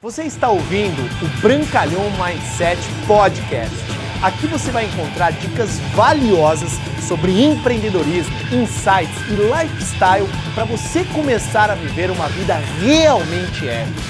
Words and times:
Você 0.00 0.22
está 0.22 0.48
ouvindo 0.48 1.02
o 1.20 1.42
Brancalhão 1.42 2.04
Mindset 2.12 2.80
Podcast. 3.04 3.74
Aqui 4.22 4.46
você 4.46 4.70
vai 4.70 4.84
encontrar 4.84 5.32
dicas 5.32 5.80
valiosas 5.92 6.70
sobre 7.08 7.42
empreendedorismo, 7.42 8.32
insights 8.52 9.18
e 9.28 9.34
lifestyle 9.34 10.28
para 10.54 10.64
você 10.66 11.04
começar 11.06 11.68
a 11.68 11.74
viver 11.74 12.12
uma 12.12 12.28
vida 12.28 12.54
realmente 12.80 13.68
épica. 13.68 14.00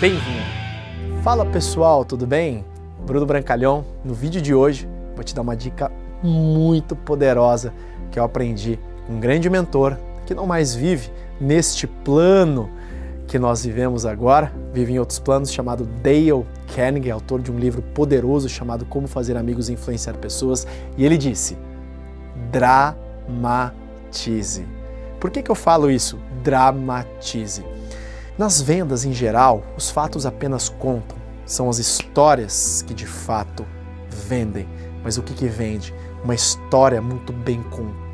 Bem-vindo! 0.00 1.22
Fala 1.24 1.44
pessoal, 1.44 2.04
tudo 2.04 2.24
bem? 2.24 2.64
Bruno 3.04 3.26
Brancalhão. 3.26 3.84
No 4.04 4.14
vídeo 4.14 4.40
de 4.40 4.54
hoje 4.54 4.88
vou 5.16 5.24
te 5.24 5.34
dar 5.34 5.42
uma 5.42 5.56
dica 5.56 5.90
muito 6.22 6.94
poderosa 6.94 7.74
que 8.12 8.18
eu 8.20 8.22
aprendi 8.22 8.78
com 9.08 9.14
um 9.14 9.18
grande 9.18 9.50
mentor 9.50 9.96
que 10.24 10.36
não 10.36 10.46
mais 10.46 10.72
vive 10.72 11.10
neste 11.40 11.88
plano 11.88 12.70
que 13.26 13.40
nós 13.40 13.64
vivemos 13.64 14.06
agora, 14.06 14.52
vive 14.72 14.92
em 14.92 14.98
outros 14.98 15.18
planos, 15.18 15.52
chamado 15.52 15.84
Dale 16.02 16.46
Carnegie, 16.74 17.10
autor 17.10 17.42
de 17.42 17.52
um 17.52 17.58
livro 17.58 17.82
poderoso 17.82 18.48
chamado 18.48 18.86
Como 18.86 19.06
Fazer 19.06 19.36
Amigos 19.36 19.68
e 19.68 19.74
Influenciar 19.74 20.14
Pessoas, 20.14 20.66
e 20.96 21.04
ele 21.04 21.18
disse: 21.18 21.56
dramatize. 22.50 23.76
Por 25.20 25.30
que, 25.30 25.42
que 25.42 25.50
eu 25.50 25.54
falo 25.54 25.90
isso? 25.90 26.18
Dramatize. 26.42 27.64
Nas 28.36 28.60
vendas 28.60 29.04
em 29.04 29.12
geral, 29.12 29.62
os 29.76 29.90
fatos 29.90 30.24
apenas 30.26 30.68
contam, 30.68 31.16
são 31.44 31.68
as 31.68 31.78
histórias 31.78 32.82
que 32.86 32.94
de 32.94 33.06
fato 33.06 33.66
vendem. 34.08 34.66
Mas 35.04 35.18
o 35.18 35.22
que, 35.22 35.34
que 35.34 35.46
vende? 35.46 35.94
Uma 36.24 36.34
história 36.34 37.02
muito 37.02 37.32
bem 37.32 37.62
contada 37.62 38.11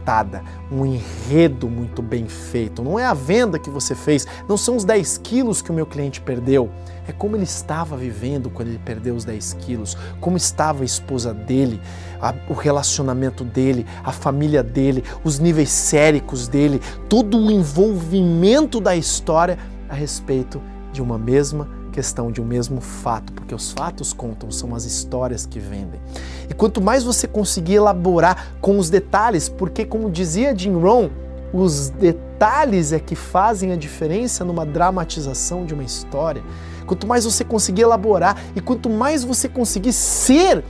um 0.70 0.86
enredo 0.86 1.68
muito 1.68 2.00
bem 2.00 2.26
feito. 2.26 2.82
Não 2.82 2.98
é 2.98 3.04
a 3.04 3.12
venda 3.12 3.58
que 3.58 3.68
você 3.68 3.94
fez, 3.94 4.26
não 4.48 4.56
são 4.56 4.76
os 4.76 4.84
10 4.84 5.18
quilos 5.18 5.60
que 5.60 5.70
o 5.70 5.74
meu 5.74 5.84
cliente 5.84 6.20
perdeu. 6.20 6.70
É 7.06 7.12
como 7.12 7.36
ele 7.36 7.44
estava 7.44 7.96
vivendo 7.96 8.48
quando 8.50 8.68
ele 8.68 8.80
perdeu 8.84 9.14
os 9.14 9.24
10 9.24 9.54
quilos, 9.60 9.96
como 10.20 10.36
estava 10.36 10.82
a 10.82 10.84
esposa 10.84 11.34
dele, 11.34 11.80
a, 12.20 12.34
o 12.48 12.54
relacionamento 12.54 13.44
dele, 13.44 13.86
a 14.02 14.12
família 14.12 14.62
dele, 14.62 15.04
os 15.22 15.38
níveis 15.38 15.70
séricos 15.70 16.48
dele, 16.48 16.80
todo 17.08 17.38
o 17.38 17.50
envolvimento 17.50 18.80
da 18.80 18.96
história 18.96 19.58
a 19.88 19.94
respeito 19.94 20.60
de 20.92 21.02
uma 21.02 21.18
mesma 21.18 21.68
questão 21.98 22.30
de 22.30 22.40
um 22.40 22.44
mesmo 22.44 22.80
fato, 22.80 23.32
porque 23.32 23.52
os 23.52 23.72
fatos 23.72 24.12
contam, 24.12 24.52
são 24.52 24.72
as 24.72 24.84
histórias 24.84 25.44
que 25.44 25.58
vendem. 25.58 26.00
E 26.48 26.54
quanto 26.54 26.80
mais 26.80 27.02
você 27.02 27.26
conseguir 27.26 27.74
elaborar 27.74 28.52
com 28.60 28.78
os 28.78 28.88
detalhes, 28.88 29.48
porque 29.48 29.84
como 29.84 30.08
dizia 30.08 30.56
Jim 30.56 30.74
Rohn, 30.74 31.08
os 31.52 31.88
detalhes 31.88 32.92
é 32.92 33.00
que 33.00 33.16
fazem 33.16 33.72
a 33.72 33.76
diferença 33.76 34.44
numa 34.44 34.64
dramatização 34.64 35.66
de 35.66 35.74
uma 35.74 35.82
história. 35.82 36.40
Quanto 36.86 37.04
mais 37.04 37.24
você 37.24 37.42
conseguir 37.42 37.82
elaborar 37.82 38.40
e 38.54 38.60
quanto 38.60 38.88
mais 38.88 39.24
você 39.24 39.48
conseguir 39.48 39.92
ser 39.92 40.62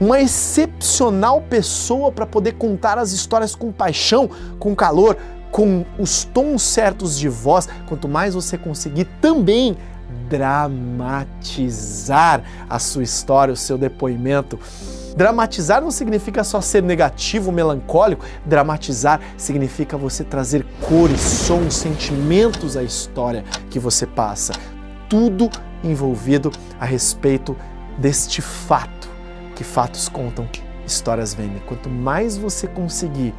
uma 0.00 0.20
excepcional 0.20 1.42
pessoa 1.42 2.10
para 2.10 2.26
poder 2.26 2.54
contar 2.54 2.98
as 2.98 3.12
histórias 3.12 3.54
com 3.54 3.70
paixão, 3.70 4.28
com 4.58 4.74
calor, 4.74 5.16
com 5.52 5.84
os 5.96 6.24
tons 6.24 6.62
certos 6.62 7.16
de 7.16 7.28
voz, 7.28 7.68
quanto 7.86 8.08
mais 8.08 8.34
você 8.34 8.58
conseguir 8.58 9.04
também 9.20 9.76
dramatizar 10.28 12.42
a 12.68 12.78
sua 12.78 13.02
história, 13.02 13.52
o 13.52 13.56
seu 13.56 13.76
depoimento. 13.76 14.58
Dramatizar 15.16 15.82
não 15.82 15.90
significa 15.90 16.42
só 16.42 16.60
ser 16.60 16.82
negativo, 16.82 17.52
melancólico. 17.52 18.24
Dramatizar 18.46 19.20
significa 19.36 19.96
você 19.96 20.24
trazer 20.24 20.66
cores, 20.88 21.20
sons, 21.20 21.74
sentimentos 21.74 22.76
à 22.76 22.82
história 22.82 23.44
que 23.70 23.78
você 23.78 24.06
passa. 24.06 24.52
Tudo 25.08 25.50
envolvido 25.84 26.50
a 26.80 26.84
respeito 26.84 27.56
deste 27.98 28.40
fato, 28.40 29.08
que 29.54 29.62
fatos 29.62 30.08
contam, 30.08 30.48
histórias 30.86 31.34
vendem. 31.34 31.62
Quanto 31.66 31.90
mais 31.90 32.38
você 32.38 32.66
conseguir 32.66 33.34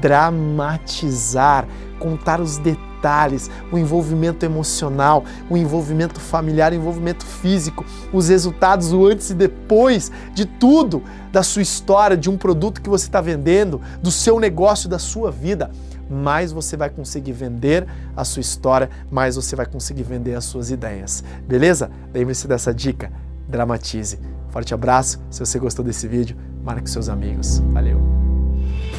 dramatizar, 0.00 1.66
contar 1.98 2.40
os 2.40 2.58
detalhes, 2.58 3.50
o 3.70 3.78
envolvimento 3.78 4.44
emocional, 4.44 5.24
o 5.48 5.56
envolvimento 5.56 6.20
familiar, 6.20 6.72
o 6.72 6.74
envolvimento 6.74 7.24
físico, 7.24 7.84
os 8.12 8.28
resultados, 8.28 8.92
o 8.92 9.06
antes 9.06 9.30
e 9.30 9.34
depois 9.34 10.10
de 10.34 10.44
tudo, 10.44 11.02
da 11.32 11.42
sua 11.42 11.62
história, 11.62 12.16
de 12.16 12.30
um 12.30 12.36
produto 12.36 12.80
que 12.80 12.88
você 12.88 13.06
está 13.06 13.20
vendendo, 13.20 13.80
do 14.02 14.10
seu 14.10 14.40
negócio, 14.40 14.88
da 14.88 14.98
sua 14.98 15.30
vida. 15.30 15.70
Mais 16.10 16.52
você 16.52 16.76
vai 16.76 16.88
conseguir 16.88 17.32
vender 17.32 17.86
a 18.16 18.24
sua 18.24 18.40
história, 18.40 18.88
mais 19.10 19.36
você 19.36 19.54
vai 19.54 19.66
conseguir 19.66 20.04
vender 20.04 20.34
as 20.34 20.44
suas 20.44 20.70
ideias. 20.70 21.22
Beleza? 21.46 21.90
Lembre-se 22.14 22.48
dessa 22.48 22.72
dica. 22.72 23.12
Dramatize. 23.46 24.18
Forte 24.48 24.72
abraço. 24.72 25.20
Se 25.30 25.40
você 25.40 25.58
gostou 25.58 25.84
desse 25.84 26.08
vídeo, 26.08 26.36
marque 26.64 26.88
seus 26.88 27.08
amigos. 27.10 27.58
Valeu! 27.72 28.27